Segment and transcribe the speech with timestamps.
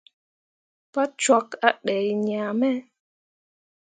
[0.93, 2.69] Pa cwakke a dai ŋaa me.